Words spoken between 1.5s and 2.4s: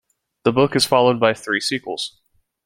sequels.